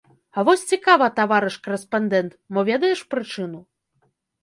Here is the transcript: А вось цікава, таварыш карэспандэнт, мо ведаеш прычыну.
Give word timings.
А 0.37 0.45
вось 0.45 0.63
цікава, 0.71 1.09
таварыш 1.19 1.59
карэспандэнт, 1.69 2.31
мо 2.55 2.67
ведаеш 2.73 3.07
прычыну. 3.15 3.65